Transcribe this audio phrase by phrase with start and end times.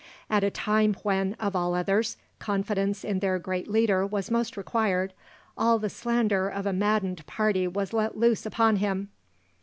[0.31, 5.13] At a time when, of all others, confidence in their great leader was most required,
[5.55, 9.09] all the slander of a maddened party was let loose upon him.